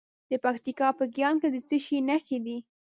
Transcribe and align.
د 0.29 0.33
پکتیکا 0.43 0.87
په 0.97 1.03
ګیان 1.15 1.35
کې 1.41 1.49
د 1.51 1.57
څه 1.67 1.77
شي 1.85 1.97
نښې 2.07 2.37
دي؟ 2.45 2.57